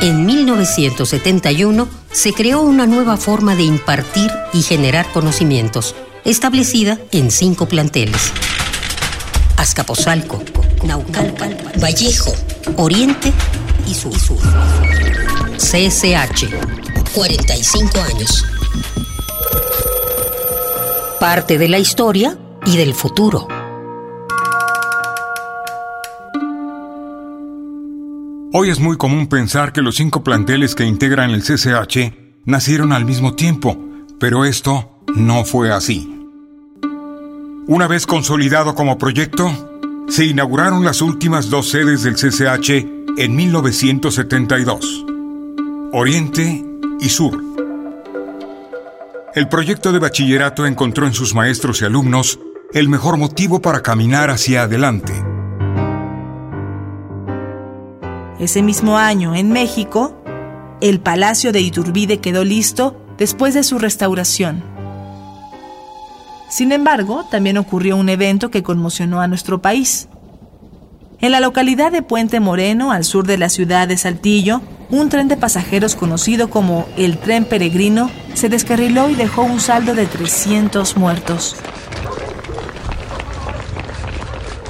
En 0.00 0.24
1971 0.26 1.88
se 2.12 2.32
creó 2.32 2.60
una 2.60 2.86
nueva 2.86 3.16
forma 3.16 3.56
de 3.56 3.64
impartir 3.64 4.30
y 4.52 4.62
generar 4.62 5.10
conocimientos, 5.10 5.96
establecida 6.24 7.00
en 7.10 7.32
cinco 7.32 7.66
planteles. 7.66 8.32
Azcapotzalco, 9.56 10.40
Naucalpan, 10.84 11.56
Vallejo, 11.82 12.32
Oriente 12.76 13.32
y 13.88 13.94
Sur. 13.94 14.12
CSH, 15.56 16.46
45 17.12 18.00
años. 18.00 18.44
Parte 21.18 21.58
de 21.58 21.68
la 21.68 21.80
historia 21.80 22.38
y 22.64 22.76
del 22.76 22.94
futuro. 22.94 23.48
Hoy 28.50 28.70
es 28.70 28.80
muy 28.80 28.96
común 28.96 29.26
pensar 29.26 29.74
que 29.74 29.82
los 29.82 29.96
cinco 29.96 30.24
planteles 30.24 30.74
que 30.74 30.86
integran 30.86 31.32
el 31.32 31.42
CCH 31.42 32.14
nacieron 32.46 32.94
al 32.94 33.04
mismo 33.04 33.34
tiempo, 33.34 33.78
pero 34.18 34.46
esto 34.46 35.02
no 35.14 35.44
fue 35.44 35.70
así. 35.70 36.26
Una 37.66 37.86
vez 37.86 38.06
consolidado 38.06 38.74
como 38.74 38.96
proyecto, 38.96 39.50
se 40.08 40.24
inauguraron 40.24 40.82
las 40.82 41.02
últimas 41.02 41.50
dos 41.50 41.68
sedes 41.68 42.04
del 42.04 42.14
CCH 42.14 43.18
en 43.18 43.36
1972, 43.36 45.04
Oriente 45.92 46.64
y 47.00 47.08
Sur. 47.10 47.38
El 49.34 49.48
proyecto 49.48 49.92
de 49.92 49.98
bachillerato 49.98 50.64
encontró 50.64 51.06
en 51.06 51.12
sus 51.12 51.34
maestros 51.34 51.82
y 51.82 51.84
alumnos 51.84 52.40
el 52.72 52.88
mejor 52.88 53.18
motivo 53.18 53.60
para 53.60 53.82
caminar 53.82 54.30
hacia 54.30 54.62
adelante 54.62 55.27
ese 58.38 58.62
mismo 58.62 58.98
año, 58.98 59.34
en 59.34 59.50
México, 59.50 60.22
el 60.80 61.00
Palacio 61.00 61.52
de 61.52 61.60
Iturbide 61.60 62.18
quedó 62.18 62.44
listo 62.44 62.96
después 63.18 63.54
de 63.54 63.64
su 63.64 63.78
restauración. 63.78 64.62
Sin 66.48 66.72
embargo, 66.72 67.26
también 67.30 67.58
ocurrió 67.58 67.96
un 67.96 68.08
evento 68.08 68.50
que 68.50 68.62
conmocionó 68.62 69.20
a 69.20 69.28
nuestro 69.28 69.60
país. 69.60 70.08
En 71.20 71.32
la 71.32 71.40
localidad 71.40 71.90
de 71.90 72.02
Puente 72.02 72.38
Moreno, 72.38 72.92
al 72.92 73.04
sur 73.04 73.26
de 73.26 73.38
la 73.38 73.48
ciudad 73.48 73.88
de 73.88 73.96
Saltillo, 73.96 74.62
un 74.88 75.08
tren 75.08 75.28
de 75.28 75.36
pasajeros 75.36 75.96
conocido 75.96 76.48
como 76.48 76.86
el 76.96 77.18
tren 77.18 77.44
peregrino 77.44 78.10
se 78.34 78.48
descarriló 78.48 79.10
y 79.10 79.16
dejó 79.16 79.42
un 79.42 79.60
saldo 79.60 79.94
de 79.94 80.06
300 80.06 80.96
muertos. 80.96 81.56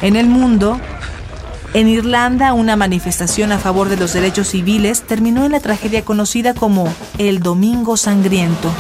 En 0.01 0.17
el 0.17 0.27
mundo, 0.27 0.81
en 1.75 1.89
Irlanda, 1.89 2.55
una 2.55 2.77
manifestación 2.77 3.53
a 3.53 3.59
favor 3.59 3.89
de 3.89 3.97
los 3.97 4.13
derechos 4.13 4.49
civiles 4.49 5.03
terminó 5.03 5.45
en 5.45 5.53
la 5.53 5.61
tragedia 5.61 6.05
conocida 6.05 6.55
como 6.55 6.93
el 7.19 7.41
Domingo 7.41 7.97
Sangriento. 7.97 8.71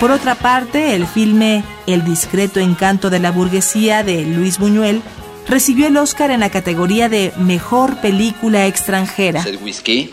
Por 0.00 0.10
otra 0.10 0.34
parte, 0.34 0.94
el 0.94 1.06
filme 1.06 1.64
El 1.86 2.04
discreto 2.04 2.60
encanto 2.60 3.10
de 3.10 3.18
la 3.18 3.30
burguesía 3.30 4.02
de 4.02 4.22
Luis 4.22 4.58
Buñuel 4.58 5.02
recibió 5.46 5.86
el 5.86 5.96
Oscar 5.96 6.30
en 6.30 6.40
la 6.40 6.50
categoría 6.50 7.08
de 7.08 7.32
Mejor 7.36 7.96
Película 8.00 8.66
Extranjera. 8.66 9.42
C'est 9.42 9.56
du 9.56 9.64
whisky 9.64 10.10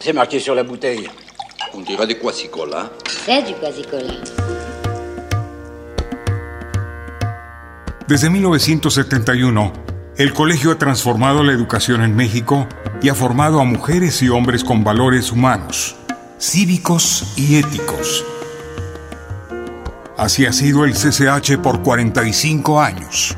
C'est 0.00 0.12
marqué 0.12 0.40
sur 0.40 0.54
la 0.54 0.64
bouteille. 0.64 1.08
On 1.74 1.80
dirait 1.80 2.08
du 2.08 2.18
quasicola. 2.18 2.90
C'est 3.24 3.42
du 3.42 3.54
quasicola. 3.54 4.14
Desde 8.12 8.28
1971, 8.28 9.72
el 10.18 10.34
colegio 10.34 10.70
ha 10.70 10.76
transformado 10.76 11.42
la 11.42 11.52
educación 11.52 12.02
en 12.02 12.14
México 12.14 12.68
y 13.00 13.08
ha 13.08 13.14
formado 13.14 13.58
a 13.58 13.64
mujeres 13.64 14.20
y 14.20 14.28
hombres 14.28 14.64
con 14.64 14.84
valores 14.84 15.32
humanos, 15.32 15.96
cívicos 16.38 17.32
y 17.38 17.56
éticos. 17.56 18.22
Así 20.18 20.44
ha 20.44 20.52
sido 20.52 20.84
el 20.84 20.92
CCH 20.92 21.56
por 21.62 21.80
45 21.80 22.82
años. 22.82 23.34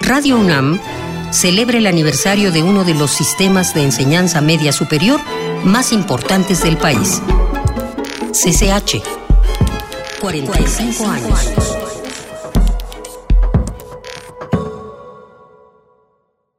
Radio 0.00 0.38
UNAM 0.38 0.80
celebra 1.32 1.76
el 1.76 1.86
aniversario 1.86 2.50
de 2.50 2.62
uno 2.62 2.82
de 2.84 2.94
los 2.94 3.10
sistemas 3.10 3.74
de 3.74 3.82
enseñanza 3.82 4.40
media 4.40 4.72
superior 4.72 5.20
más 5.64 5.92
importantes 5.92 6.62
del 6.62 6.78
país. 6.78 7.20
CCH. 8.32 9.02
45 10.20 11.06
años. 11.06 11.91